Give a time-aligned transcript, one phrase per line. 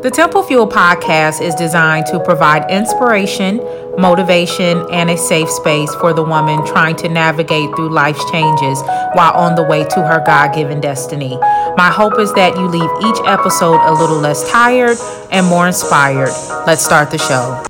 [0.00, 3.56] The Temple Fuel podcast is designed to provide inspiration,
[3.98, 8.80] motivation, and a safe space for the woman trying to navigate through life's changes
[9.14, 11.36] while on the way to her God given destiny.
[11.76, 14.98] My hope is that you leave each episode a little less tired
[15.32, 16.30] and more inspired.
[16.64, 17.64] Let's start the show.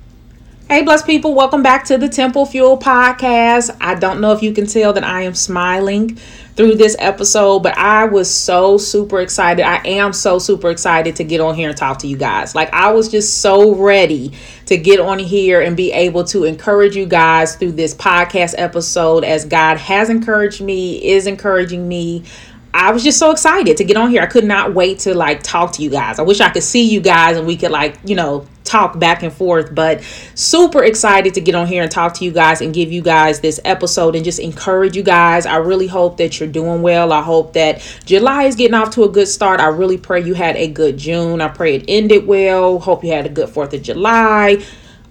[0.69, 3.75] Hey, blessed people, welcome back to the Temple Fuel podcast.
[3.81, 6.19] I don't know if you can tell that I am smiling
[6.59, 9.65] through this episode, but I was so super excited.
[9.65, 12.53] I am so super excited to get on here and talk to you guys.
[12.53, 14.33] Like, I was just so ready
[14.65, 19.23] to get on here and be able to encourage you guys through this podcast episode
[19.23, 22.25] as God has encouraged me, is encouraging me.
[22.73, 24.21] I was just so excited to get on here.
[24.21, 26.19] I could not wait to like talk to you guys.
[26.19, 29.23] I wish I could see you guys and we could like, you know, talk back
[29.23, 30.01] and forth, but
[30.35, 33.39] super excited to get on here and talk to you guys and give you guys
[33.39, 35.47] this episode and just encourage you guys.
[35.47, 37.11] I really hope that you're doing well.
[37.11, 39.59] I hope that July is getting off to a good start.
[39.59, 41.41] I really pray you had a good June.
[41.41, 42.79] I pray it ended well.
[42.79, 44.63] Hope you had a good 4th of July.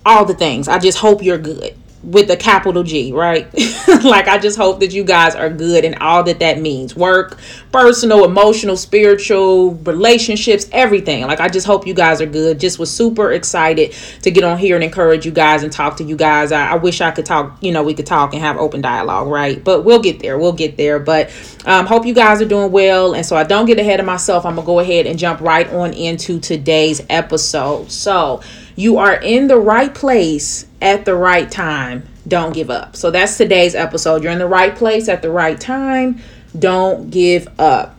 [0.06, 0.68] All the things.
[0.68, 3.52] I just hope you're good with a capital G, right?
[4.04, 6.95] like I just hope that you guys are good and all that that means.
[6.95, 7.38] Work,
[7.73, 11.27] personal, emotional, spiritual, relationships, everything.
[11.27, 12.60] Like I just hope you guys are good.
[12.60, 16.05] Just was super excited to get on here and encourage you guys and talk to
[16.05, 16.52] you guys.
[16.52, 19.27] I, I wish I could talk, you know, we could talk and have open dialogue,
[19.27, 19.62] right?
[19.62, 20.38] But we'll get there.
[20.38, 20.99] We'll get there.
[21.01, 21.30] But
[21.66, 23.15] um hope you guys are doing well.
[23.15, 24.46] And so I don't get ahead of myself.
[24.46, 27.90] I'm gonna go ahead and jump right on into today's episode.
[27.90, 28.40] So
[28.79, 32.09] you are in the right place at the right time.
[32.29, 32.95] Don't give up.
[32.95, 34.23] So that's today's episode.
[34.23, 36.21] You're in the right place at the right time.
[36.57, 37.96] Don't give up.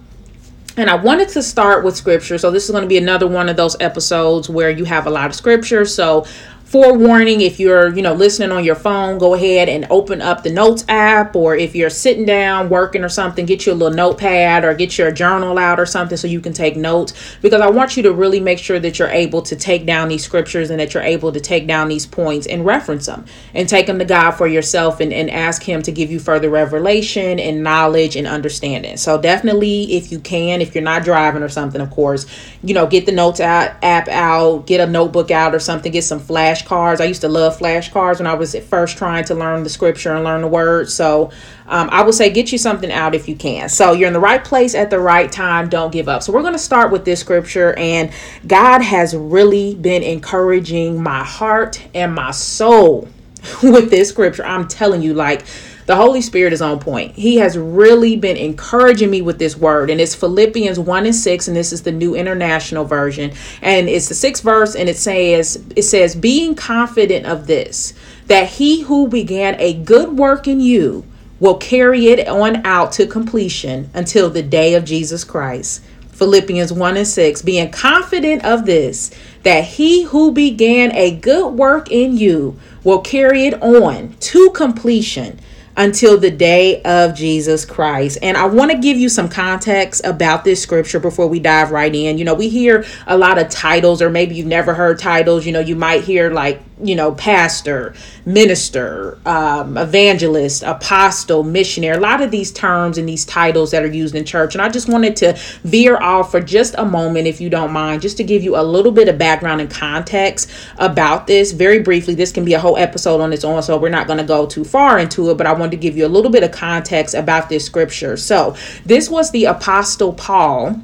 [0.78, 2.38] And I wanted to start with scripture.
[2.38, 5.10] So this is going to be another one of those episodes where you have a
[5.10, 5.84] lot of scripture.
[5.84, 6.26] So
[6.70, 10.54] forewarning if you're you know listening on your phone go ahead and open up the
[10.54, 14.76] notes app or if you're sitting down working or something get your little notepad or
[14.76, 17.38] get your journal out or something so you can take notes.
[17.42, 20.24] Because i want you to really make sure that you're able to take down these
[20.24, 23.26] scriptures and that you're able to take down these points and reference them
[23.56, 26.52] and take them to god for yourself and, and ask him to give you further
[26.52, 28.96] revelation and knowledge and understanding.
[28.96, 32.28] So definitely if you can if you're not driving or something of course
[32.64, 36.20] you know get the notes app out get a notebook out or something get some
[36.20, 37.02] flash flashcards.
[37.02, 40.14] I used to love flashcards when I was at first trying to learn the scripture
[40.14, 40.90] and learn the word.
[40.90, 41.32] So
[41.68, 43.70] um, I would say get you something out if you can.
[43.70, 45.70] So you're in the right place at the right time.
[45.70, 46.24] Don't give up.
[46.24, 48.12] So we're going to start with this scripture, and
[48.48, 53.08] God has really been encouraging my heart and my soul
[53.64, 54.46] with this scripture.
[54.46, 55.46] I'm telling you, like,
[55.90, 57.16] the Holy Spirit is on point.
[57.16, 61.48] He has really been encouraging me with this word, and it's Philippians 1 and 6,
[61.48, 63.32] and this is the New International Version.
[63.64, 67.96] And it's the sixth verse, and it says, It says, being confident of this,
[68.28, 71.06] that he who began a good work in you
[71.40, 75.82] will carry it on out to completion until the day of Jesus Christ.
[76.12, 79.10] Philippians 1 and 6, being confident of this,
[79.42, 85.40] that he who began a good work in you will carry it on to completion
[85.80, 88.18] until the day of Jesus Christ.
[88.22, 91.96] And I want to give you some context about this scripture before we dive right
[91.96, 92.18] in.
[92.18, 95.46] You know, we hear a lot of titles, or maybe you've never heard titles.
[95.46, 97.94] You know, you might hear like you know, pastor,
[98.26, 103.92] minister, um, evangelist, apostle, missionary, a lot of these terms and these titles that are
[103.92, 104.56] used in church.
[104.56, 108.02] And I just wanted to veer off for just a moment, if you don't mind,
[108.02, 111.52] just to give you a little bit of background and context about this.
[111.52, 114.20] Very briefly, this can be a whole episode on its own, so we're not going
[114.20, 116.44] to go too far into it, but I wanted to give you a little bit
[116.44, 118.16] of context about this scripture.
[118.18, 120.82] So, this was the apostle Paul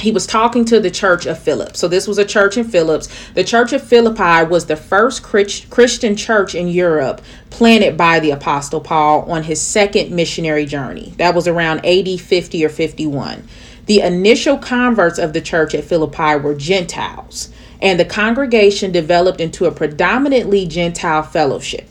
[0.00, 1.76] he was talking to the church of Philip.
[1.76, 3.08] So this was a church in Philip's.
[3.34, 8.80] The church of Philippi was the first Christian church in Europe planted by the apostle
[8.80, 11.14] Paul on his second missionary journey.
[11.18, 13.46] That was around AD 50 or 51.
[13.86, 17.50] The initial converts of the church at Philippi were Gentiles,
[17.82, 21.89] and the congregation developed into a predominantly Gentile fellowship.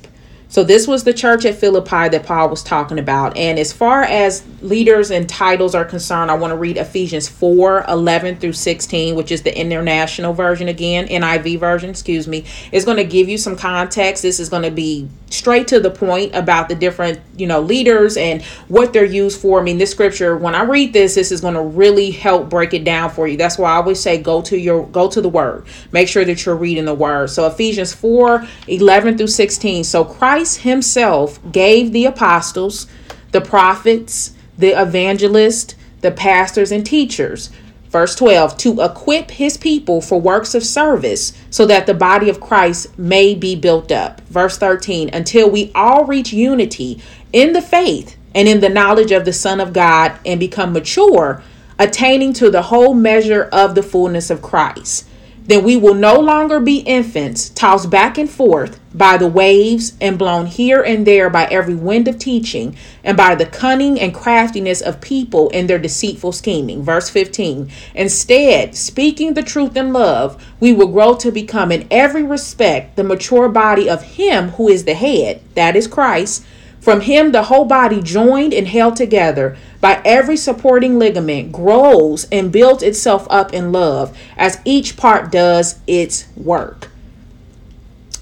[0.52, 3.38] So this was the church at Philippi that Paul was talking about.
[3.38, 7.86] And as far as leaders and titles are concerned, I want to read Ephesians 4
[7.88, 12.46] 11 through 16, which is the international version again, NIV version, excuse me.
[12.72, 14.24] It's going to give you some context.
[14.24, 18.18] This is going to be straight to the point about the different, you know, leaders
[18.18, 19.60] and what they're used for.
[19.60, 22.74] I mean, this scripture, when I read this, this is going to really help break
[22.74, 23.38] it down for you.
[23.38, 25.68] That's why I always say go to your go to the word.
[25.92, 27.30] Make sure that you're reading the word.
[27.30, 29.84] So Ephesians 4 11 through 16.
[29.84, 32.88] So Christ Christ Himself gave the apostles,
[33.34, 37.50] the prophets, the evangelists, the pastors, and teachers.
[37.90, 42.40] Verse 12, to equip his people for works of service so that the body of
[42.40, 44.22] Christ may be built up.
[44.30, 47.04] Verse 13, until we all reach unity
[47.34, 51.44] in the faith and in the knowledge of the Son of God and become mature,
[51.78, 55.06] attaining to the whole measure of the fullness of Christ.
[55.50, 60.18] Then we will no longer be infants tossed back and forth by the waves and
[60.18, 64.80] blown here and there by every wind of teaching and by the cunning and craftiness
[64.80, 66.84] of people in their deceitful scheming.
[66.84, 67.72] Verse 15.
[67.96, 73.04] Instead, speaking the truth in love, we will grow to become in every respect the
[73.04, 76.44] mature body of Him who is the head, that is Christ.
[76.82, 82.52] From Him, the whole body joined and held together by every supporting ligament grows and
[82.52, 86.90] builds itself up in love as each part does its work.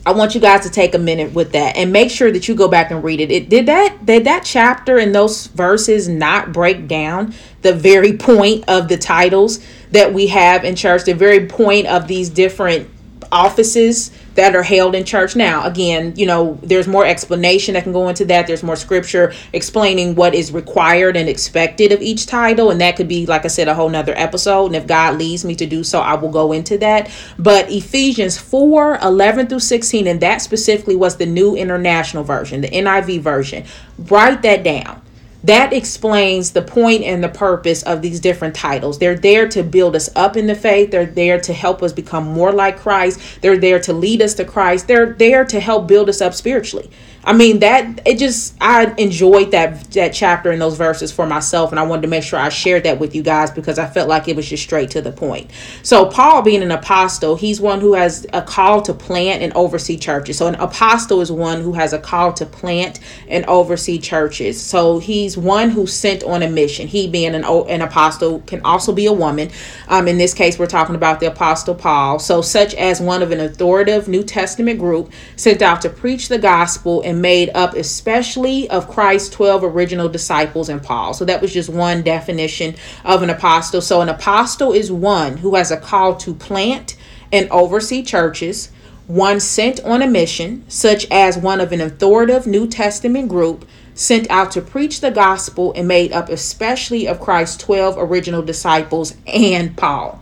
[0.08, 2.56] I want you guys to take a minute with that and make sure that you
[2.56, 3.30] go back and read it.
[3.30, 8.64] It did that did that chapter and those verses not break down the very point
[8.70, 9.60] of the titles
[9.92, 12.90] that we have in church, the very point of these different
[13.34, 15.66] offices that are held in church now.
[15.66, 18.48] Again you know there's more explanation that can go into that.
[18.48, 23.08] There's more scripture explaining what is required and expected of each title and that could
[23.08, 24.68] be like i said a whole nother episode.
[24.68, 27.12] And if god leads me to do so i will go into that.
[27.38, 32.70] But ephesians 4 11 through 16 and that specifically was the new international version the
[32.70, 33.66] niv version.
[33.98, 35.02] Write that down
[35.48, 39.00] that explains the point and the purpose of these different titles.
[39.00, 40.92] They're there to build us up in the faith.
[40.92, 43.42] They're there to help us become more like Christ.
[43.42, 44.88] They're there to lead us to Christ.
[44.88, 46.90] They're there to help build us up spiritually.
[47.28, 51.72] I mean that it just I enjoyed that that chapter and those verses for myself
[51.72, 54.08] and I wanted to make sure I shared that with you guys because I felt
[54.08, 55.52] like it was just straight to the point.
[55.84, 59.98] So Paul being an apostle, he's one who has a call to plant and oversee
[59.98, 60.38] churches.
[60.38, 64.62] So an apostle is one who has a call to plant and oversee churches.
[64.62, 66.88] So he's one who's sent on a mission.
[66.88, 69.50] He being an an apostle can also be a woman.
[69.88, 72.20] Um, in this case, we're talking about the apostle Paul.
[72.20, 76.38] So such as one of an authoritative New Testament group sent out to preach the
[76.38, 81.14] gospel and made up especially of Christ's 12 original disciples and Paul.
[81.14, 82.76] So that was just one definition
[83.06, 83.82] of an apostle.
[83.82, 86.96] So an apostle is one who has a call to plant
[87.32, 88.72] and oversee churches,
[89.08, 93.66] one sent on a mission, such as one of an authoritative New Testament group
[93.98, 99.18] sent out to preach the gospel and made up especially of Christ's 12 original disciples
[99.26, 100.22] and Paul.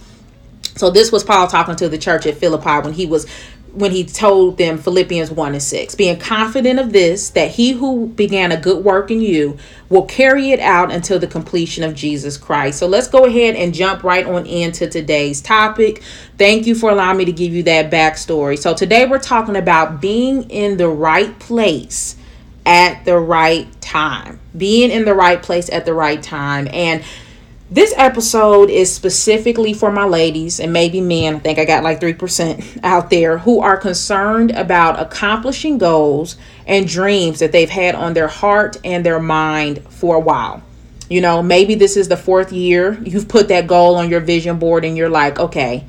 [0.76, 3.28] So this was Paul talking to the church at Philippi when he was
[3.76, 8.08] when he told them Philippians 1 and 6, being confident of this, that he who
[8.08, 9.58] began a good work in you
[9.90, 12.80] will carry it out until the completion of Jesus Christ.
[12.80, 16.02] So let's go ahead and jump right on into today's topic.
[16.38, 18.58] Thank you for allowing me to give you that backstory.
[18.58, 22.16] So today we're talking about being in the right place
[22.66, 26.68] at the right time, being in the right place at the right time.
[26.72, 27.04] And
[27.70, 31.36] this episode is specifically for my ladies and maybe men.
[31.36, 36.88] I think I got like 3% out there who are concerned about accomplishing goals and
[36.88, 40.62] dreams that they've had on their heart and their mind for a while.
[41.10, 44.58] You know, maybe this is the fourth year you've put that goal on your vision
[44.58, 45.86] board and you're like, okay,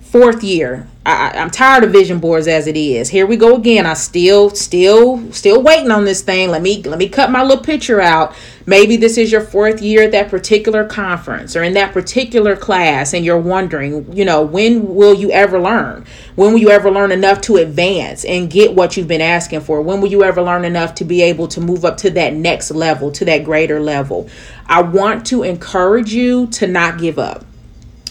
[0.00, 0.86] fourth year.
[1.06, 3.08] I, I'm tired of vision boards as it is.
[3.08, 3.86] Here we go again.
[3.86, 6.50] I still, still, still waiting on this thing.
[6.50, 8.34] Let me let me cut my little picture out.
[8.66, 13.14] Maybe this is your fourth year at that particular conference or in that particular class,
[13.14, 16.04] and you're wondering, you know, when will you ever learn?
[16.34, 19.80] When will you ever learn enough to advance and get what you've been asking for?
[19.80, 22.70] When will you ever learn enough to be able to move up to that next
[22.72, 24.28] level, to that greater level?
[24.66, 27.46] I want to encourage you to not give up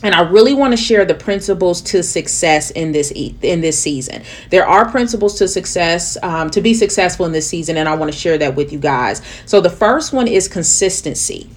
[0.02, 4.24] and I really want to share the principles to success in this in this season.
[4.50, 8.12] There are principles to success um, to be successful in this season, and I want
[8.12, 9.22] to share that with you guys.
[9.46, 11.50] So the first one is consistency.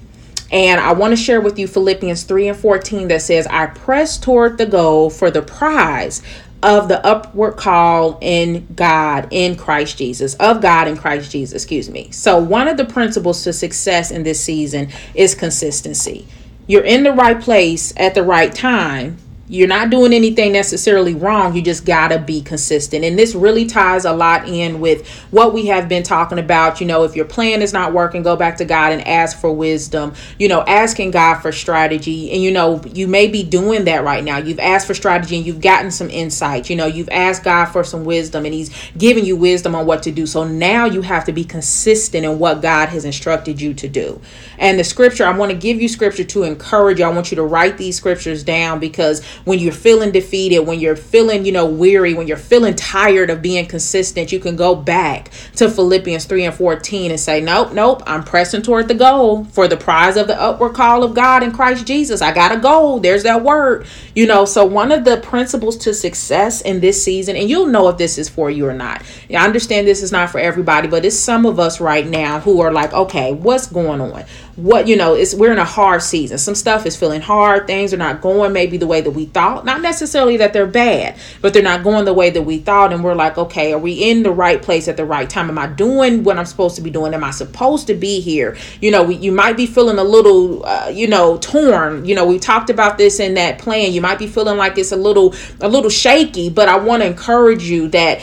[0.51, 4.19] And I want to share with you Philippians 3 and 14 that says, I press
[4.19, 6.21] toward the goal for the prize
[6.63, 11.89] of the upward call in God in Christ Jesus, of God in Christ Jesus, excuse
[11.89, 12.11] me.
[12.11, 16.27] So, one of the principles to success in this season is consistency
[16.67, 19.17] you're in the right place at the right time
[19.53, 21.55] you're not doing anything necessarily wrong.
[21.55, 23.05] You just got to be consistent.
[23.05, 26.81] And this really ties a lot in with what we have been talking about.
[26.81, 29.53] You know, if your plan is not working, go back to God and ask for
[29.53, 30.15] wisdom.
[30.39, 32.33] You know, asking God for strategy.
[32.33, 34.39] And, you know, you may be doing that right now.
[34.39, 36.71] You've asked for strategy and you've gotten some insight.
[36.71, 40.03] You know, you've asked God for some wisdom and He's giving you wisdom on what
[40.05, 40.25] to do.
[40.25, 44.19] So now you have to be consistent in what God has instructed you to do.
[44.57, 47.05] And the scripture, I want to give you scripture to encourage you.
[47.05, 50.97] I want you to write these scriptures down because when you're feeling defeated, when you're
[50.97, 55.31] feeling, you know, weary, when you're feeling tired of being consistent, you can go back
[55.57, 59.69] to Philippians 3 and 14 and say, Nope, nope, I'm pressing toward the goal for
[59.69, 62.23] the prize of the upward call of God in Christ Jesus.
[62.23, 63.01] I got a goal.
[63.01, 63.87] There's that word.
[64.15, 67.89] You know, so one of the principles to success in this season, and you'll know
[67.89, 69.03] if this is for you or not.
[69.31, 72.61] I understand this is not for everybody, but it's some of us right now who
[72.61, 74.25] are like, okay, what's going on?
[74.57, 76.37] What, you know, it's we're in a hard season.
[76.37, 77.67] Some stuff is feeling hard.
[77.67, 79.65] Things are not going maybe the way that we thought.
[79.65, 82.93] Not necessarily that they're bad, but they're not going the way that we thought.
[82.93, 85.49] And we're like, okay, are we in the right place at the right time?
[85.49, 87.15] Am I doing what I'm supposed to be doing?
[87.15, 88.57] Am I supposed to be here?
[88.83, 92.05] You know, we, you might be feeling a little, uh, you know, torn.
[92.05, 93.93] You know, we talked about this in that plan.
[93.93, 97.07] You might be feeling like it's a little, a little shaky, but I want to
[97.07, 98.21] encourage you that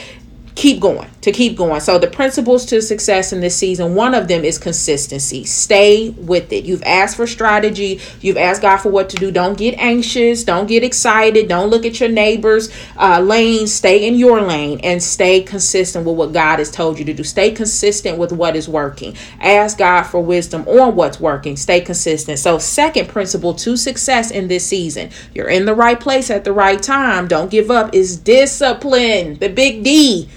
[0.53, 1.81] keep going to keep going.
[1.81, 5.43] So the principles to success in this season one of them is consistency.
[5.45, 6.65] Stay with it.
[6.65, 7.99] You've asked for strategy.
[8.21, 9.31] You've asked god for what to do.
[9.31, 10.43] Don't get anxious.
[10.43, 11.47] Don't get excited.
[11.47, 13.67] Don't look at your neighbor's uh, lane.
[13.67, 17.23] Stay in your lane and stay consistent with what god has told you to do.
[17.23, 19.15] Stay consistent with what is working.
[19.39, 21.57] Ask god for wisdom on what's working.
[21.57, 22.39] Stay consistent.
[22.39, 26.53] So second principle to success in this season you're in the right place at the
[26.53, 27.27] right time.
[27.27, 29.35] Don't give up is discipline.
[29.35, 30.29] The big d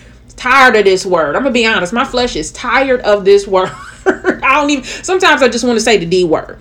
[0.43, 1.37] tired of this word.
[1.37, 3.71] I'm gonna be honest, my flesh is tired of this word.
[4.07, 6.59] I don't even sometimes I just want to say the D word.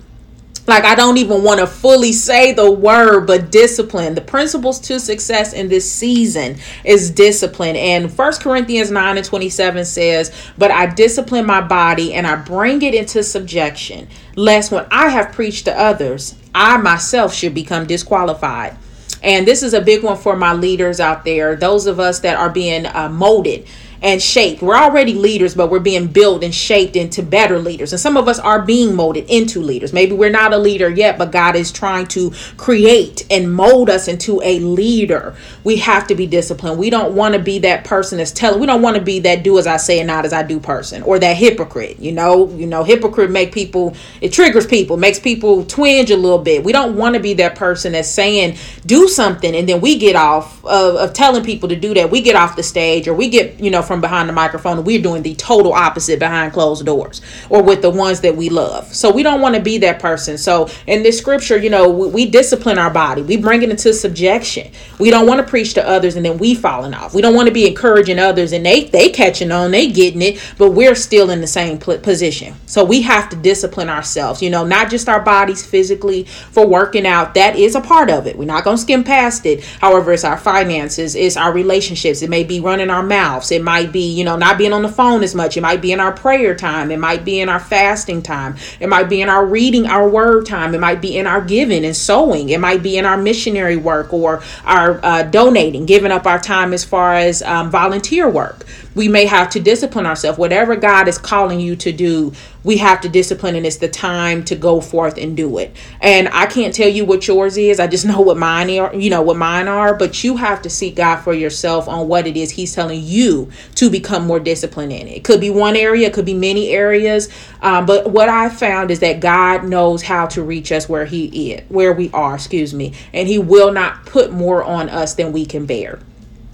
[0.68, 4.14] Like I don't even want to fully say the word, but discipline.
[4.14, 7.74] The principles to success in this season is discipline.
[7.74, 12.82] And First Corinthians 9 and 27 says, But I discipline my body and I bring
[12.82, 18.76] it into subjection, lest when I have preached to others, I myself should become disqualified.
[19.22, 22.36] And this is a big one for my leaders out there, those of us that
[22.36, 23.66] are being uh, molded
[24.02, 24.62] and shaped.
[24.62, 27.92] We're already leaders, but we're being built and shaped into better leaders.
[27.92, 29.92] And some of us are being molded into leaders.
[29.92, 34.08] Maybe we're not a leader yet, but God is trying to create and mold us
[34.08, 35.36] into a leader.
[35.62, 36.78] We have to be disciplined.
[36.78, 39.44] We don't want to be that person that's telling, we don't want to be that
[39.44, 42.00] do as I say and not as I do person or that hypocrite.
[42.00, 46.38] You know, you know, hypocrite make people, it triggers people, makes people twinge a little
[46.38, 46.64] bit.
[46.64, 50.16] We don't want to be that person that's saying do something and then we get
[50.16, 52.10] off of, of telling people to do that.
[52.10, 55.02] We get off the stage or we get, you know, from behind the microphone we're
[55.02, 57.20] doing the total opposite behind closed doors
[57.50, 58.86] or with the ones that we love.
[58.94, 60.38] So we don't want to be that person.
[60.38, 63.20] So in this scripture, you know, we, we discipline our body.
[63.20, 64.72] We bring it into subjection.
[64.98, 67.14] We don't want to preach to others and then we falling off.
[67.14, 70.40] We don't want to be encouraging others and they they catching on, they getting it,
[70.56, 72.54] but we're still in the same position.
[72.64, 77.06] So we have to discipline ourselves, you know, not just our bodies physically for working
[77.06, 77.34] out.
[77.34, 78.38] That is a part of it.
[78.38, 79.62] We're not going to skim past it.
[79.64, 82.22] However, it's our finances, it's our relationships.
[82.22, 83.52] It may be running our mouths.
[83.52, 85.56] It might might be, you know, not being on the phone as much.
[85.56, 86.90] It might be in our prayer time.
[86.90, 88.56] It might be in our fasting time.
[88.80, 90.74] It might be in our reading our word time.
[90.74, 92.50] It might be in our giving and sowing.
[92.50, 96.72] It might be in our missionary work or our uh, donating, giving up our time
[96.72, 100.38] as far as um, volunteer work we may have to discipline ourselves.
[100.38, 102.32] Whatever God is calling you to do,
[102.64, 105.74] we have to discipline, and it's the time to go forth and do it.
[106.00, 107.80] And I can't tell you what yours is.
[107.80, 109.94] I just know what mine are, you know, what mine are.
[109.94, 113.50] But you have to seek God for yourself on what it is He's telling you
[113.76, 115.08] to become more disciplined in.
[115.08, 117.28] It could be one area, it could be many areas.
[117.60, 121.52] Um, but what I found is that God knows how to reach us where He
[121.52, 125.32] is, where we are, excuse me, and He will not put more on us than
[125.32, 125.98] we can bear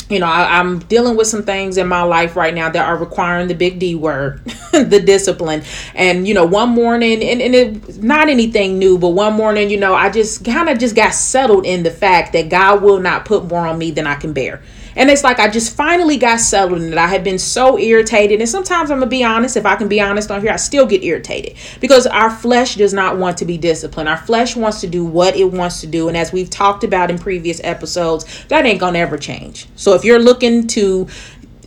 [0.08, 2.96] you know, I, am dealing with some things in my life right now that are
[2.96, 5.62] requiring the big D word, the discipline.
[5.94, 9.76] And, you know, one morning, and, and it's not anything new, but one morning, you
[9.76, 13.24] know, I just kind of just got settled in the fact that God will not
[13.24, 14.62] put more on me than I can bear.
[14.98, 16.98] And it's like I just finally got settled in it.
[16.98, 18.40] I had been so irritated.
[18.40, 20.56] And sometimes I'm going to be honest, if I can be honest on here, I
[20.56, 24.08] still get irritated because our flesh does not want to be disciplined.
[24.08, 26.08] Our flesh wants to do what it wants to do.
[26.08, 29.68] And as we've talked about in previous episodes, that ain't going to ever change.
[29.76, 31.06] So if you're looking to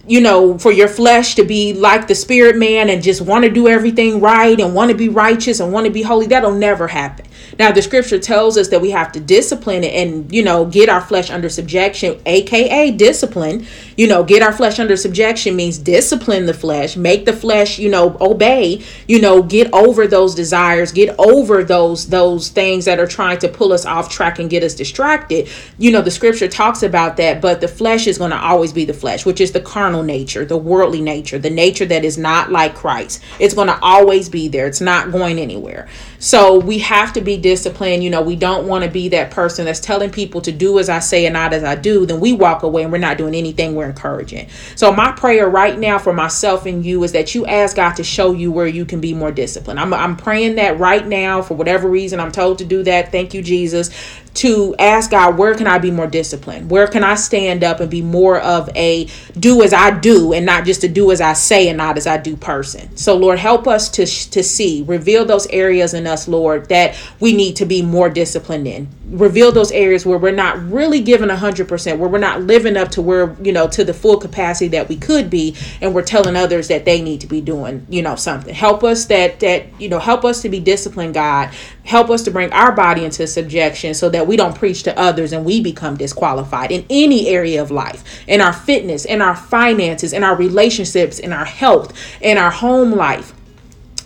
[0.08, 3.52] you know, for your flesh to be like the spirit man and just want to
[3.52, 6.88] do everything right and want to be righteous and want to be holy, that'll never
[6.88, 7.26] happen.
[7.60, 10.90] Now, the scripture tells us that we have to discipline it and, you know, get
[10.90, 13.66] our flesh under subjection, aka discipline.
[13.98, 17.90] You know, get our flesh under subjection means discipline the flesh, make the flesh, you
[17.90, 23.08] know, obey, you know, get over those desires, get over those those things that are
[23.08, 25.50] trying to pull us off track and get us distracted.
[25.78, 28.86] You know, the scripture talks about that, but the flesh is going to always be
[28.86, 32.52] the flesh, which is the carnal nature, the worldly nature, the nature that is not
[32.52, 33.22] like Christ.
[33.40, 34.68] It's going to always be there.
[34.68, 35.88] It's not going anywhere.
[36.20, 38.04] So we have to be disciplined.
[38.04, 40.90] You know, we don't want to be that person that's telling people to do as
[40.90, 42.06] I say and not as I do.
[42.06, 44.50] Then we walk away and we're not doing anything we're encouraging.
[44.76, 48.04] So my prayer right now for myself and you is that you ask God to
[48.04, 49.80] show you where you can be more disciplined.
[49.80, 53.12] I'm, I'm praying that right now for whatever reason I'm told to do that.
[53.12, 53.90] Thank you, Jesus
[54.34, 56.70] to ask God, where can I be more disciplined?
[56.70, 59.08] Where can I stand up and be more of a
[59.40, 62.08] do as I do and not just a do as I say and not as
[62.08, 62.96] I do person?
[62.96, 67.34] So, Lord, help us to, to see, reveal those areas in us, Lord, that we
[67.34, 71.98] need to be more disciplined in reveal those areas where we're not really giving 100%
[71.98, 74.96] where we're not living up to where you know to the full capacity that we
[74.96, 78.54] could be and we're telling others that they need to be doing you know something.
[78.54, 81.54] Help us that that you know help us to be disciplined god.
[81.84, 85.34] Help us to bring our body into subjection so that we don't preach to others
[85.34, 90.14] and we become disqualified in any area of life in our fitness in our finances
[90.14, 93.34] in our relationships in our health in our home life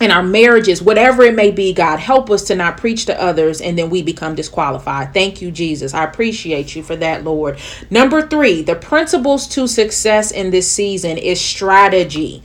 [0.06, 3.60] in our marriages, whatever it may be, God, help us to not preach to others
[3.60, 5.14] and then we become disqualified.
[5.14, 5.96] Thank you, Jesus.
[5.96, 7.58] I appreciate you for that, Lord.
[7.90, 12.44] Number three, the principles to success in this season is strategy.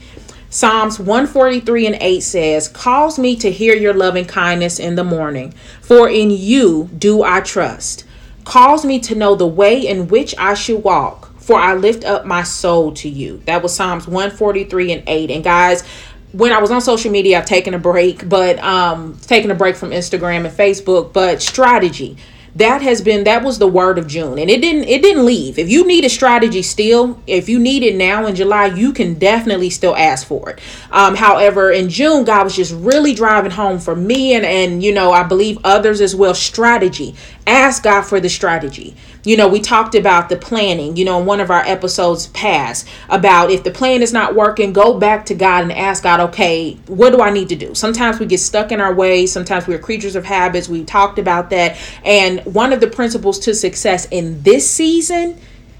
[0.49, 5.53] Psalms 143 and 8 says, Cause me to hear your loving kindness in the morning,
[5.81, 8.05] for in you do I trust.
[8.43, 12.25] Cause me to know the way in which I should walk, for I lift up
[12.25, 13.41] my soul to you.
[13.45, 15.31] That was Psalms 143 and 8.
[15.31, 15.83] And guys,
[16.31, 19.75] when I was on social media, I've taken a break, but um, taking a break
[19.75, 21.13] from Instagram and Facebook.
[21.13, 22.17] But strategy,
[22.55, 25.57] that has been that was the word of June, and it didn't it didn't leave.
[25.57, 29.13] If you need a strategy still, if you need it now in July, you can
[29.15, 30.59] definitely still ask for it.
[30.91, 34.93] Um, however, in June, God was just really driving home for me and and you
[34.93, 36.33] know I believe others as well.
[36.33, 37.15] Strategy,
[37.47, 38.95] ask God for the strategy.
[39.23, 42.87] You know, we talked about the planning, you know, in one of our episodes past
[43.09, 46.73] about if the plan is not working, go back to God and ask God, okay,
[46.87, 47.75] what do I need to do?
[47.75, 50.69] Sometimes we get stuck in our ways, sometimes we're creatures of habits.
[50.69, 51.77] We talked about that.
[52.03, 55.39] And one of the principles to success in this season,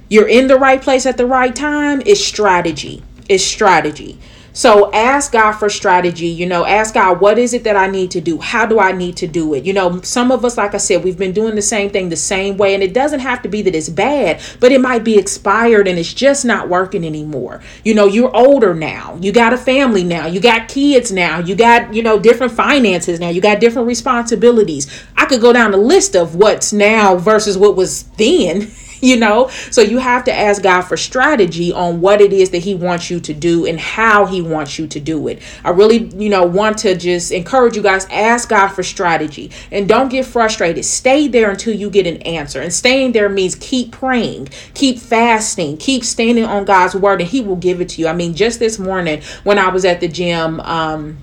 [0.10, 3.04] you're in the right place at the right time, is strategy.
[3.30, 4.20] Is strategy.
[4.54, 6.28] So ask God for strategy.
[6.28, 8.40] You know, ask God, what is it that I need to do?
[8.40, 9.66] How do I need to do it?
[9.66, 12.16] You know, some of us, like I said, we've been doing the same thing the
[12.16, 12.74] same way.
[12.74, 15.98] And it doesn't have to be that it's bad, but it might be expired and
[15.98, 17.62] it's just not working anymore.
[17.84, 19.18] You know, you're older now.
[19.22, 20.28] You got a family now.
[20.28, 21.40] You got kids now.
[21.40, 23.30] You got, you know, different finances now.
[23.30, 24.88] You got different responsibilities.
[25.16, 28.72] I could go down the list of what's now versus what was then.
[29.12, 29.50] you know?
[29.72, 33.10] So you have to ask God for strategy on what it is that He wants
[33.10, 35.42] you to do and how He wants you to do it.
[35.64, 39.88] I really, you know, want to just encourage you guys ask God for strategy and
[39.88, 40.86] don't get frustrated.
[40.86, 42.62] Stay there until you get an answer.
[42.62, 47.42] And staying there means keep praying, keep fasting, keep standing on God's word, and He
[47.42, 48.08] will give it to you.
[48.08, 51.18] I mean, just this morning when I was at the gym, um,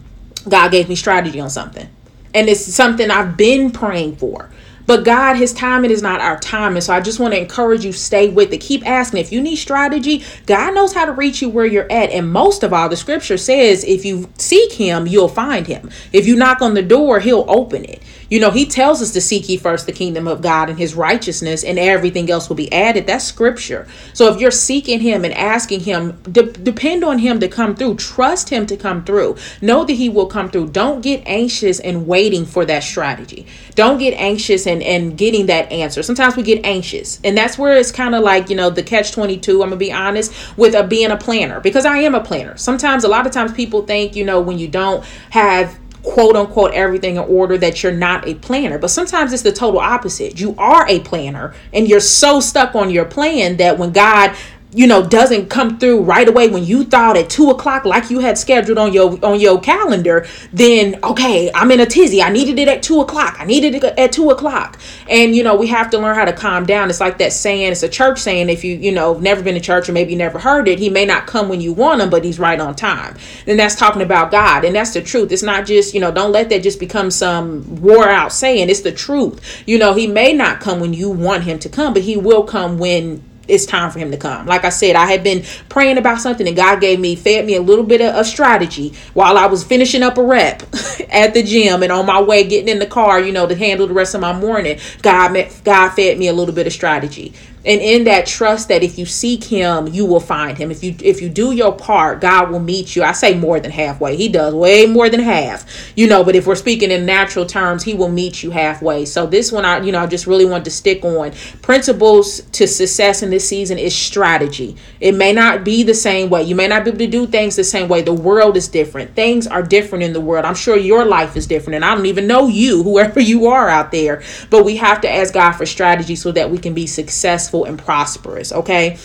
[0.48, 1.88] God gave me strategy on something.
[2.35, 4.50] And it's something I've been praying for.
[4.88, 6.74] But God, His timing is not our time.
[6.74, 8.59] And so I just want to encourage you, stay with it.
[8.62, 9.20] Keep asking.
[9.20, 12.11] If you need strategy, God knows how to reach you where you're at.
[12.11, 15.90] And most of all, the scripture says if you seek Him, you'll find Him.
[16.12, 18.03] If you knock on the door, He'll open it.
[18.31, 20.94] You know, he tells us to seek ye first the kingdom of God and his
[20.94, 23.07] righteousness, and everything else will be added.
[23.07, 23.87] That's scripture.
[24.12, 27.96] So if you're seeking him and asking him, de- depend on him to come through.
[27.96, 29.37] Trust him to come through.
[29.62, 30.68] Know that he will come through.
[30.68, 33.46] Don't get anxious and waiting for that strategy.
[33.74, 36.03] Don't get anxious and, and getting that answer.
[36.03, 37.21] Sometimes we get anxious.
[37.25, 39.93] And that's where it's kind of like, you know, the catch 22, I'm to be
[39.93, 42.57] honest, with a, being a planner because I am a planner.
[42.57, 46.73] Sometimes, a lot of times people think, you know, when you don't have quote unquote
[46.73, 48.79] everything in order that you're not a planner.
[48.79, 50.41] But sometimes it's the total opposite.
[50.41, 54.35] You are a planner and you're so stuck on your plan that when God
[54.72, 58.20] you know doesn't come through right away when you thought at two o'clock like you
[58.20, 62.22] had scheduled on your on your calendar then okay i'm in a tizzy.
[62.22, 63.37] I needed it at two o'clock.
[63.38, 64.78] I needed it at two o'clock.
[65.09, 66.90] And you know we have to learn how to calm down.
[66.90, 69.61] It's like that saying it's a church saying if you you know never been to
[69.61, 72.24] church or maybe never heard it he may not come when you want him but
[72.24, 73.16] he's right on time.
[73.46, 74.64] And that's talking about god.
[74.64, 75.33] And that's the truth.
[75.33, 78.70] It's not just you know don't let that just become some wore out saying.
[78.70, 79.62] It's the truth.
[79.66, 82.44] You know he may not come when you want him to come but he will
[82.44, 84.46] come when it's time for him to come.
[84.46, 87.54] Like I said, I had been praying about something and God gave me, fed me
[87.54, 90.62] a little bit of, a strategy while I was finishing up a rep
[91.11, 93.87] at the gym and on my way getting in the car, you know, to handle
[93.87, 94.78] the rest of my morning.
[95.02, 97.32] God, met, God fed me a little bit of strategy
[97.64, 100.71] and in that trust that if you seek him you will find him.
[100.71, 103.03] If you if you do your part god will meet you.
[103.03, 104.16] I say more than halfway.
[104.16, 105.66] He does way more than half
[105.97, 109.05] you know but if we're speaking in natural terms he will meet you halfway.
[109.05, 111.33] So this one i you know i just really want to stick on.
[111.62, 114.77] Principles to success in this season is strategy.
[115.01, 116.44] It may not be the same way.
[116.44, 118.03] You may not be able to do things the same way.
[118.03, 119.14] The world is different.
[119.14, 120.44] Things are different in the world.
[120.44, 123.68] I'm sure your life is different and i don't even know you whoever you are
[123.68, 124.23] out there.
[124.49, 127.64] But we have to ask god for strategy so that we can be successful successful
[127.64, 128.98] and prosperous, okay?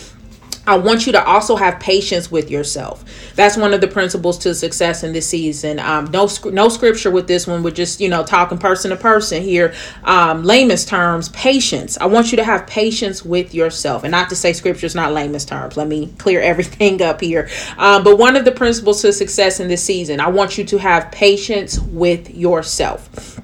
[0.66, 3.04] I want you to also have patience with yourself.
[3.36, 5.78] That's one of the principles to success in this season.
[5.78, 7.64] Um, no, no scripture with this one.
[7.64, 9.74] We're just, you know, talking person to person here.
[10.06, 11.98] Um, terms, patience.
[11.98, 15.12] I want you to have patience with yourself, and not to say scripture is not
[15.12, 15.76] layman's terms.
[15.76, 17.50] Let me clear everything up here.
[17.78, 20.78] Um, but one of the principles to success in this season, I want you to
[20.78, 23.42] have patience with yourself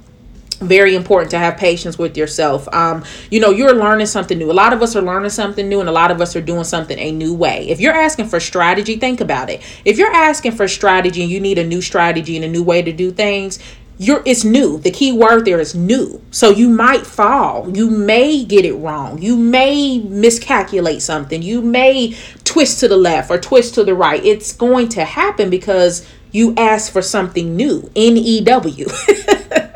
[0.60, 2.67] very important to have patience with yourself.
[2.74, 4.52] Um you know you're learning something new.
[4.52, 6.63] A lot of us are learning something new and a lot of us are doing
[6.63, 7.69] something a new way.
[7.69, 9.62] If you're asking for strategy think about it.
[9.86, 12.82] If you're asking for strategy and you need a new strategy and a new way
[12.82, 13.60] to do things
[14.02, 14.80] you're it's new.
[14.80, 16.22] The key word there is new.
[16.32, 17.69] So you might fall.
[17.76, 19.22] You may get it wrong.
[19.22, 21.41] You may miscalculate something.
[21.41, 24.24] You may twist to the left or twist to the right.
[24.24, 28.86] It's going to happen because you ask for something new n-e-w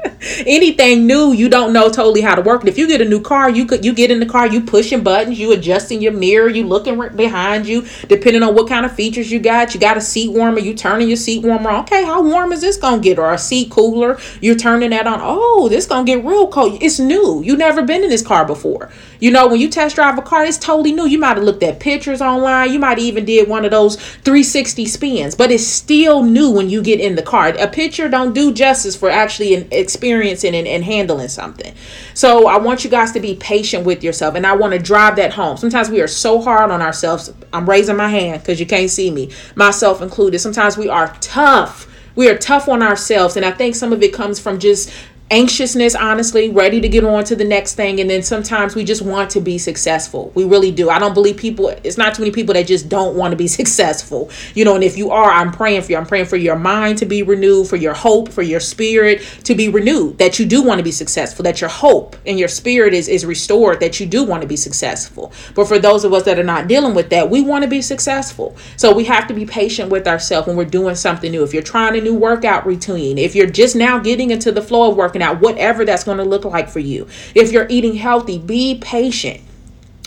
[0.46, 2.70] anything new you don't know totally how to work it.
[2.70, 5.04] If you get a new car you could you get in the car you pushing
[5.04, 9.32] buttons you adjusting your mirror you looking behind you depending on what kind of features
[9.32, 9.74] you got.
[9.74, 12.78] You got a seat warmer you turning your seat warmer okay how warm is this
[12.78, 13.20] gonna get?
[13.20, 15.20] Or a seat cooler you're turning that on.
[15.22, 16.82] Oh this gonna get real cold.
[16.82, 17.42] It's new.
[17.44, 18.90] You never been in this car before.
[19.20, 21.08] You know when you test drive a car it's totally new.
[21.08, 22.72] You might have looked at pictures online.
[22.72, 26.82] You might even did one of those 360 spins but it's still new when you
[26.82, 27.50] get in the car.
[27.60, 31.74] A picture don't do justice for actually an experience experiencing and, and handling something.
[32.14, 34.36] So I want you guys to be patient with yourself.
[34.36, 35.58] And I want to drive that home.
[35.58, 37.34] Sometimes we are so hard on ourselves.
[37.52, 40.40] I'm raising my hand because you can't see me, myself included.
[40.40, 41.88] Sometimes we are tough.
[42.16, 43.38] We are tough on ourselves.
[43.38, 44.92] And I think some of it comes from just
[45.32, 48.00] anxiousness, honestly, ready to get on to the next thing.
[48.00, 50.32] And then sometimes we just want to be successful.
[50.36, 50.90] We really do.
[50.90, 53.48] I don't believe people, it's not too many people that just don't want to be
[53.60, 54.30] successful.
[54.54, 55.98] You know, and if you are, I'm praying for you.
[55.98, 59.56] I'm praying for your mind to be renewed, for your hope, for your spirit to
[59.56, 62.94] be renewed, that you do want to be successful, that your hope and your spirit
[62.94, 65.32] is, is restored, that you do want to be successful.
[65.56, 67.82] But for those of us that are not dealing with that, we want to be
[67.82, 68.56] successful.
[68.78, 71.44] So we have to be patient with ourselves when we're doing something new.
[71.44, 74.92] If you're trying a new workout routine, if you're just now getting into the flow
[74.92, 77.08] of working out, whatever that's going to look like for you.
[77.36, 79.42] If you're eating healthy, be patient.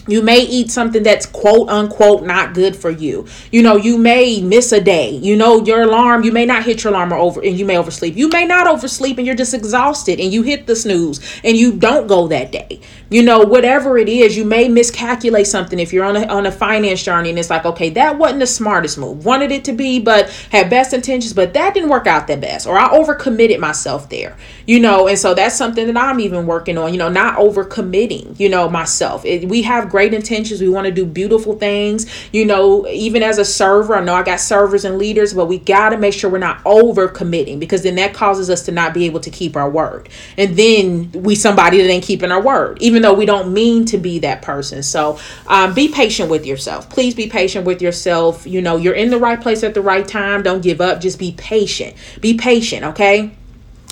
[0.06, 3.26] You may eat something that's quote unquote not good for you.
[3.50, 5.10] You know, you may miss a day.
[5.10, 7.78] You know, your alarm, you may not hit your alarm or over and you may
[7.78, 8.16] oversleep.
[8.16, 11.72] You may not oversleep and you're just exhausted and you hit the snooze and you
[11.72, 16.04] don't go that day you know whatever it is you may miscalculate something if you're
[16.04, 19.24] on a, on a finance journey and it's like okay that wasn't the smartest move
[19.24, 22.66] wanted it to be but had best intentions but that didn't work out that best
[22.66, 26.76] or i overcommitted myself there you know and so that's something that i'm even working
[26.76, 30.86] on you know not overcommitting you know myself it, we have great intentions we want
[30.86, 34.84] to do beautiful things you know even as a server i know i got servers
[34.84, 38.14] and leaders but we got to make sure we're not over committing because then that
[38.14, 41.88] causes us to not be able to keep our word and then we somebody that
[41.88, 44.82] ain't keeping our word even though we don't mean to be that person.
[44.82, 46.88] So um, be patient with yourself.
[46.88, 48.46] Please be patient with yourself.
[48.46, 50.42] You know, you're in the right place at the right time.
[50.42, 51.00] Don't give up.
[51.00, 51.96] Just be patient.
[52.20, 53.32] Be patient, okay?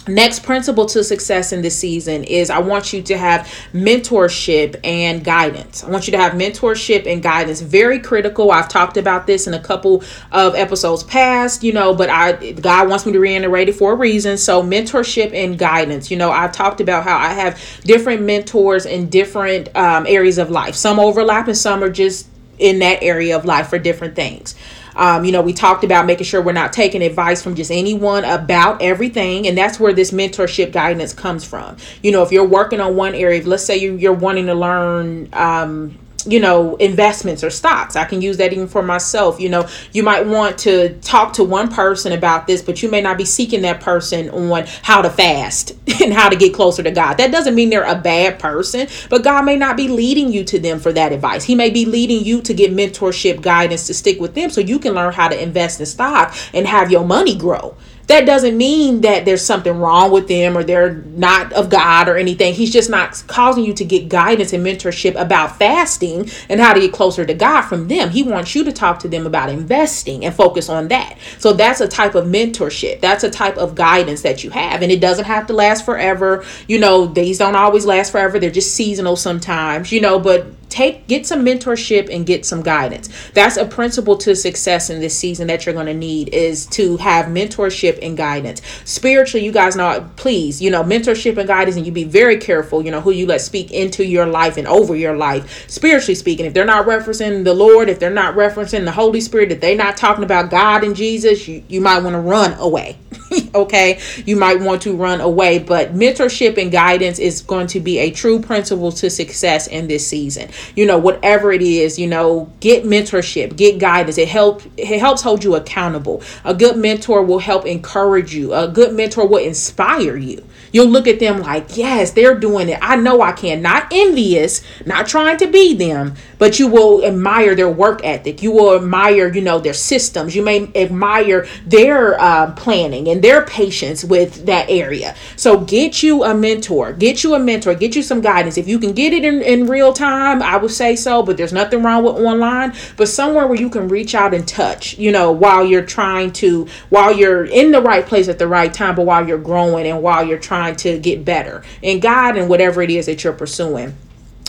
[0.07, 5.25] Next principle to success in this season is I want you to have mentorship and
[5.25, 5.83] guidance.
[5.83, 7.63] I want you to have mentorship and guidance.
[7.63, 8.51] Very critical.
[8.51, 12.91] I've talked about this in a couple of episodes past, you know, but I God
[12.91, 14.37] wants me to reiterate it for a reason.
[14.37, 16.11] So mentorship and guidance.
[16.11, 20.51] You know, I've talked about how I have different mentors in different um, areas of
[20.51, 20.75] life.
[20.75, 24.55] Some overlap and some are just in that area of life for different things.
[24.97, 28.25] Um, you know, we talked about making sure we're not taking advice from just anyone
[28.25, 29.47] about everything.
[29.47, 31.77] And that's where this mentorship guidance comes from.
[32.03, 35.29] You know, if you're working on one area, let's say you, you're wanting to learn,
[35.33, 37.97] um, you know investments or stocks.
[37.97, 39.41] I can use that even for myself.
[39.41, 43.01] You know you might want to talk to one person about this but you may
[43.01, 46.91] not be seeking that person on how to fast and how to get closer to
[46.91, 47.15] god.
[47.15, 50.59] That doesn't mean they're a bad person but god may not be leading you to
[50.59, 51.45] them for that advice.
[51.45, 54.79] He may be leading you to get mentorship guidance to stick with them so you
[54.79, 57.77] can learn how to invest in stock and have your money grow
[58.07, 62.17] that doesn't mean that there's something wrong with them or they're not of God or
[62.17, 62.55] anything.
[62.55, 66.81] He's just not causing you to get guidance and mentorship about fasting and how to
[66.81, 68.11] get closer to God from them.
[68.11, 71.19] He wants you to talk to them about investing and focus on that.
[71.39, 73.01] So that's a type of mentorship.
[73.01, 74.83] That's a type of guidance that you have.
[74.83, 76.45] And it doesn't have to last forever.
[76.69, 78.39] You know, these don't always last forever.
[78.39, 83.09] They're just seasonal sometimes, you know, but take get some mentorship and get some guidance.
[83.33, 86.97] That's a principle to success in this season that you're going to need is to
[86.97, 88.61] have mentorship and guidance.
[88.85, 92.85] Spiritually you guys know please you know mentorship and guidance and you be very careful
[92.85, 95.71] you know who you let speak into your life and over your life.
[95.71, 99.53] Spiritually speaking if they're not referencing the lord if they're not referencing the holy spirit
[99.53, 102.97] if they're not talking about god and jesus you, you might want to run away
[103.55, 104.01] okay?
[104.25, 108.11] You might want to run away but mentorship and guidance is going to be a
[108.11, 112.85] true principle to success in this season you know whatever it is you know get
[112.85, 114.19] mentorship get guidance.
[114.19, 116.23] It helps it helps hold you accountable.
[116.45, 118.55] A good mentor will help encourage you.
[118.55, 120.45] A good mentor will inspire you.
[120.73, 122.79] You'll look at them like yes they're doing it.
[122.83, 123.63] I know i can.
[123.63, 128.43] Not envious not trying to be them but you will admire their work ethic.
[128.43, 130.35] You will admire you know their systems.
[130.35, 135.15] You may admire their uh, planning and their patience with that area.
[135.37, 138.59] So get you a mentor, get you a mentor, get you some guidance.
[138.59, 141.83] If you can get it in, in real time, would say so, but there's nothing
[141.83, 145.65] wrong with online, but somewhere where you can reach out and touch, you know, while
[145.65, 149.27] you're trying to, while you're in the right place at the right time, but while
[149.27, 153.07] you're growing and while you're trying to get better in God and whatever it is
[153.07, 153.95] that you're pursuing.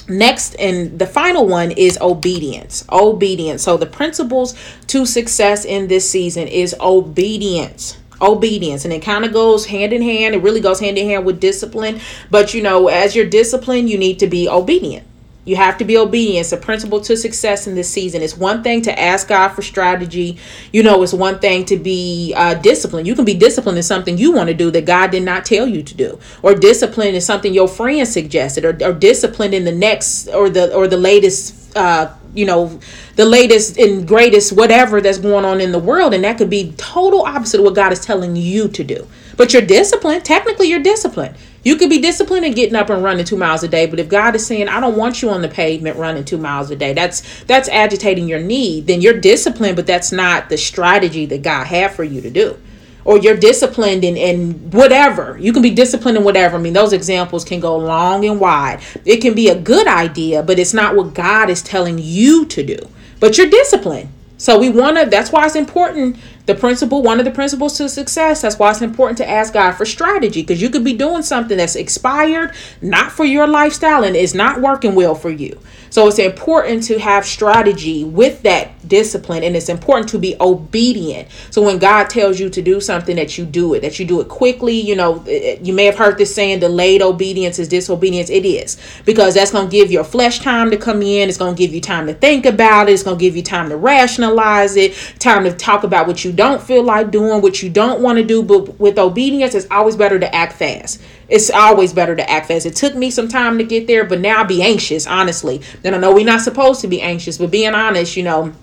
[0.08, 2.86] Next, and the final one is obedience.
[2.92, 3.64] Obedience.
[3.64, 4.54] So, the principles
[4.88, 10.02] to success in this season is obedience obedience and it kind of goes hand in
[10.02, 12.00] hand it really goes hand in hand with discipline
[12.32, 15.06] but you know as you're disciplined you need to be obedient
[15.46, 16.46] you have to be obedient.
[16.46, 18.22] It's a principle to success in this season.
[18.22, 20.38] It's one thing to ask God for strategy.
[20.74, 23.08] You know, it's one thing to be uh, disciplined.
[23.08, 25.68] You can be disciplined in something you want to do that God did not tell
[25.68, 29.72] you to do, or disciplined in something your friend suggested, or, or disciplined in the
[29.72, 31.76] next or the or the latest.
[31.78, 32.80] Uh, you know
[33.16, 36.74] the latest and greatest whatever that's going on in the world and that could be
[36.74, 40.84] total opposite of what god is telling you to do but you're disciplined technically you're
[40.84, 44.00] disciplined you could be disciplined and getting up and running two miles a day, but
[44.00, 46.76] if God is saying, I don't want you on the pavement running two miles a
[46.76, 51.42] day, that's that's agitating your need, then you're disciplined, but that's not the strategy that
[51.42, 52.58] God had for you to do.
[53.04, 55.38] Or you're disciplined in, in whatever.
[55.40, 56.58] You can be disciplined in whatever.
[56.58, 58.82] I mean, those examples can go long and wide.
[59.04, 62.64] It can be a good idea, but it's not what God is telling you to
[62.64, 62.78] do.
[63.20, 64.10] But you're disciplined.
[64.38, 67.90] So we want to, that's why it's important the principle, one of the principles to
[67.90, 71.24] success, that's why it's important to ask God for strategy because you could be doing
[71.24, 75.60] something that's expired, not for your lifestyle, and is not working well for you.
[75.96, 81.30] So it's important to have strategy with that discipline, and it's important to be obedient.
[81.52, 84.20] So when God tells you to do something, that you do it, that you do
[84.20, 84.78] it quickly.
[84.78, 88.30] You know, eh, eh, you may have heard this saying, delayed obedience is disobedience.
[88.30, 91.56] It is because that's going to give your flesh time to come in, it's going
[91.56, 93.78] to give you time to think about it, it's going to give you time to
[93.78, 98.02] rationalize it, time to talk about what you don't feel like doing, what you don't
[98.02, 101.02] want to do, but with obedience, it's always better to act fast.
[101.28, 102.66] It's always better to act fast.
[102.66, 105.62] It took me some time to get there, but now I be anxious, honestly.
[105.84, 108.54] And I know we're not supposed to be anxious, but being honest, you know,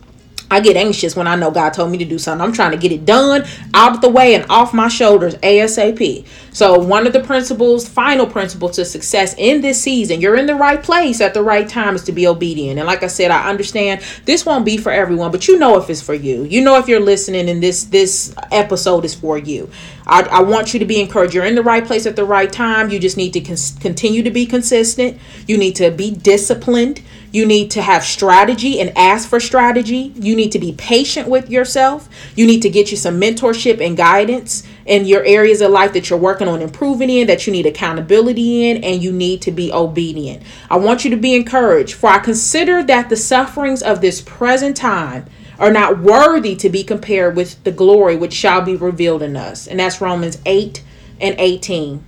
[0.52, 2.46] I get anxious when I know God told me to do something.
[2.46, 6.26] I'm trying to get it done, out of the way, and off my shoulders ASAP.
[6.52, 10.54] So, one of the principles, final principle to success in this season, you're in the
[10.54, 12.78] right place at the right time, is to be obedient.
[12.78, 15.88] And like I said, I understand this won't be for everyone, but you know if
[15.88, 16.44] it's for you.
[16.44, 19.70] You know if you're listening and this this episode is for you.
[20.06, 21.34] I, I want you to be encouraged.
[21.34, 22.90] You're in the right place at the right time.
[22.90, 25.18] You just need to cons- continue to be consistent.
[25.46, 27.02] You need to be disciplined.
[27.30, 30.12] You need to have strategy and ask for strategy.
[30.16, 32.08] You need to be patient with yourself.
[32.36, 36.10] You need to get you some mentorship and guidance in your areas of life that
[36.10, 39.72] you're working on improving in, that you need accountability in, and you need to be
[39.72, 40.42] obedient.
[40.68, 44.76] I want you to be encouraged, for I consider that the sufferings of this present
[44.76, 45.26] time
[45.58, 49.66] are not worthy to be compared with the glory which shall be revealed in us.
[49.66, 50.82] And that's Romans 8
[51.20, 52.04] and 18.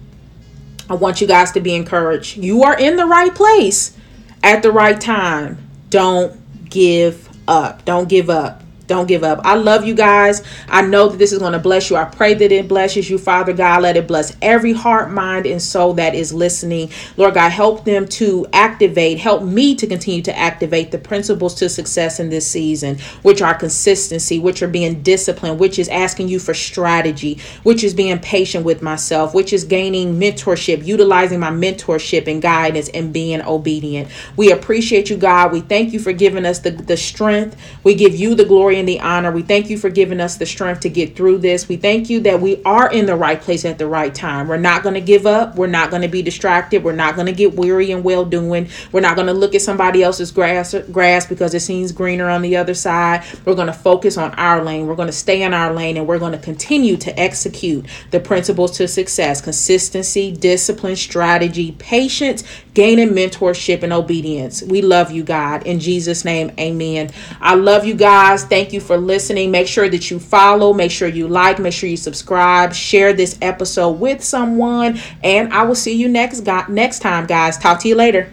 [0.91, 2.37] I want you guys to be encouraged.
[2.37, 3.97] You are in the right place
[4.43, 5.59] at the right time.
[5.89, 7.85] Don't give up.
[7.85, 8.64] Don't give up.
[8.87, 9.41] Don't give up.
[9.45, 10.43] I love you guys.
[10.69, 11.97] I know that this is going to bless you.
[11.97, 13.83] I pray that it blesses you, Father God.
[13.83, 16.91] Let it bless every heart, mind, and soul that is listening.
[17.17, 21.69] Lord God, help them to activate, help me to continue to activate the principles to
[21.71, 26.39] success in this season, which are consistency, which are being disciplined, which is asking you
[26.39, 32.27] for strategy, which is being patient with myself, which is gaining mentorship, utilizing my mentorship
[32.27, 34.11] and guidance, and being obedient.
[34.37, 35.53] We appreciate you, God.
[35.53, 37.57] We thank you for giving us the, the strength.
[37.83, 39.31] We give you the glory glory and the honor.
[39.31, 41.69] We thank you for giving us the strength to get through this.
[41.69, 44.49] We thank you that we are in the right place at the right time.
[44.49, 45.57] We're not going to give up.
[45.57, 46.83] We're not going to be distracted.
[46.83, 48.69] We're not going to get weary and well doing.
[48.93, 52.43] We're not going to look at somebody else's grass grass because it seems greener on
[52.43, 53.25] the other side.
[53.45, 54.87] We're going to focus on our lane.
[54.87, 58.21] We're going to stay in our lane and we're going to continue to execute the
[58.21, 62.43] principles to success consistency, discipline, strategy, patience,
[62.75, 64.63] gaining mentorship, and obedience.
[64.63, 65.67] We love you, God.
[65.67, 67.11] In Jesus' name, amen.
[67.41, 68.45] I love you guys.
[68.65, 69.51] Thank you for listening.
[69.51, 73.37] Make sure that you follow, make sure you like, make sure you subscribe, share this
[73.43, 77.59] episode with someone, and I will see you next, next time, guys.
[77.59, 78.33] Talk to you later.